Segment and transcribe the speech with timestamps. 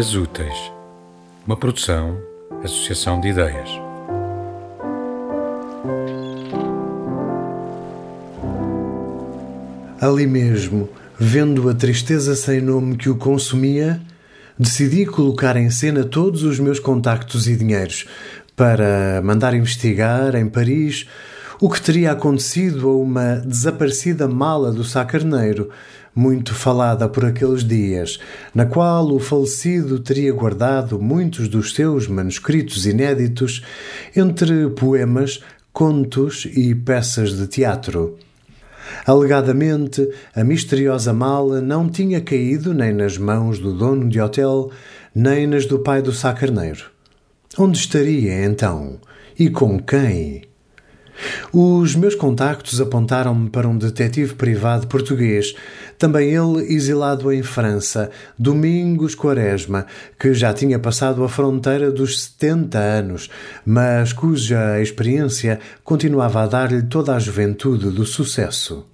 [0.00, 0.72] Dias Úteis,
[1.46, 2.18] uma produção,
[2.64, 3.68] associação de ideias.
[10.00, 10.88] Ali mesmo,
[11.18, 14.00] vendo a tristeza sem nome que o consumia,
[14.58, 18.06] decidi colocar em cena todos os meus contactos e dinheiros
[18.56, 21.06] para mandar investigar em Paris
[21.60, 25.68] o que teria acontecido a uma desaparecida mala do Sá Carneiro,
[26.14, 28.18] muito falada por aqueles dias,
[28.54, 33.62] na qual o falecido teria guardado muitos dos seus manuscritos inéditos
[34.16, 38.16] entre poemas, contos e peças de teatro.
[39.06, 44.70] Alegadamente, a misteriosa mala não tinha caído nem nas mãos do dono de hotel,
[45.14, 46.86] nem nas do pai do Sá Carneiro.
[47.58, 48.98] Onde estaria então?
[49.38, 50.49] E com quem?
[51.52, 55.54] Os meus contactos apontaram-me para um detetive privado português,
[55.98, 59.86] também ele exilado em França, Domingos Quaresma,
[60.18, 63.30] que já tinha passado a fronteira dos 70 anos,
[63.66, 68.86] mas cuja experiência continuava a dar-lhe toda a juventude do sucesso.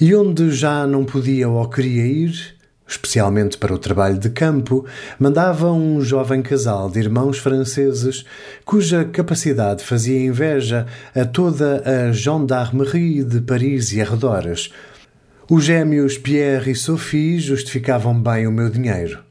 [0.00, 4.86] E onde já não podia ou queria ir, especialmente para o trabalho de campo,
[5.18, 8.24] mandava um jovem casal de irmãos franceses
[8.64, 14.70] cuja capacidade fazia inveja a toda a gendarmerie de Paris e arredores.
[15.50, 19.25] Os gêmeos Pierre e Sophie justificavam bem o meu dinheiro.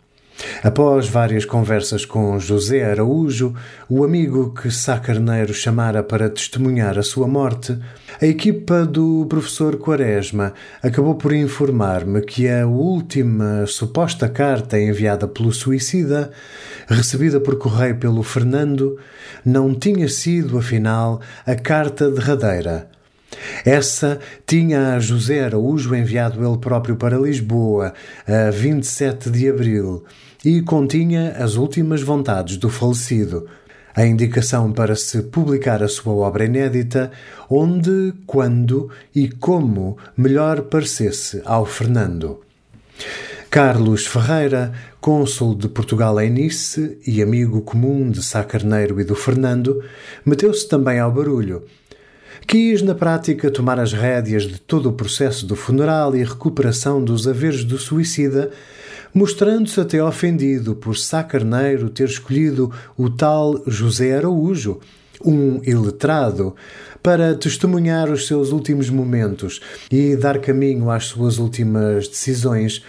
[0.64, 3.54] Após várias conversas com José Araújo,
[3.90, 7.78] o amigo que Sá Carneiro chamara para testemunhar a sua morte,
[8.22, 15.52] a equipa do professor Quaresma acabou por informar-me que a última suposta carta enviada pelo
[15.52, 16.32] suicida,
[16.88, 18.98] recebida por correio pelo Fernando,
[19.44, 22.95] não tinha sido, afinal, a carta derradeira.
[23.64, 27.94] Essa tinha a José Araújo enviado ele próprio para Lisboa,
[28.28, 30.04] a 27 de abril,
[30.44, 33.48] e continha as últimas vontades do falecido,
[33.96, 37.12] a indicação para se publicar a sua obra inédita,
[37.50, 42.42] onde, quando e como melhor parecesse ao Fernando.
[43.50, 49.16] Carlos Ferreira, cônsul de Portugal em Nice e amigo comum de Sá Carneiro e do
[49.16, 49.82] Fernando,
[50.26, 51.64] meteu-se também ao barulho.
[52.48, 57.28] Quis, na prática, tomar as rédeas de todo o processo do funeral e recuperação dos
[57.28, 58.52] haveres do suicida,
[59.12, 64.80] mostrando-se até ofendido por Sá Carneiro ter escolhido o tal José Araújo,
[65.24, 66.56] um iletrado,
[67.02, 69.60] para testemunhar os seus últimos momentos
[69.92, 72.84] e dar caminho às suas últimas decisões.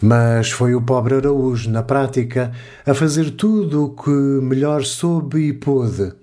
[0.00, 2.50] Mas foi o pobre Araújo, na prática,
[2.86, 6.21] a fazer tudo o que melhor soube e pôde.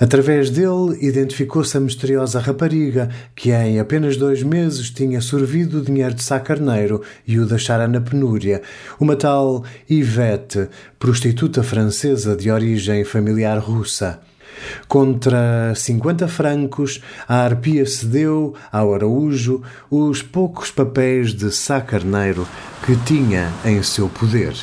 [0.00, 6.14] Através dele, identificou-se a misteriosa rapariga que, em apenas dois meses, tinha sorvido o dinheiro
[6.14, 8.62] de Sá Carneiro e o deixara na penúria.
[9.00, 14.20] Uma tal Yvette, prostituta francesa de origem familiar russa.
[14.86, 22.46] Contra 50 francos, a arpia cedeu ao Araújo os poucos papéis de Sá Carneiro
[22.84, 24.54] que tinha em seu poder.